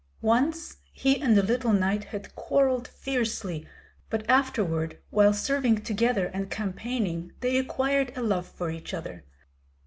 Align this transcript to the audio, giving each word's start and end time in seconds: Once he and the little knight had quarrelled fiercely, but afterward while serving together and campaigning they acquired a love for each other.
Once 0.23 0.77
he 0.91 1.21
and 1.21 1.37
the 1.37 1.43
little 1.43 1.73
knight 1.73 2.05
had 2.05 2.33
quarrelled 2.35 2.87
fiercely, 2.87 3.67
but 4.09 4.27
afterward 4.27 4.97
while 5.11 5.31
serving 5.31 5.79
together 5.79 6.25
and 6.33 6.49
campaigning 6.49 7.31
they 7.41 7.55
acquired 7.55 8.11
a 8.17 8.23
love 8.23 8.47
for 8.47 8.71
each 8.71 8.95
other. 8.95 9.23